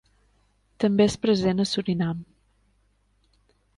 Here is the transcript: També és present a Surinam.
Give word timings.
També 0.83 1.07
és 1.11 1.17
present 1.25 1.63
a 1.65 1.67
Surinam. 1.73 2.25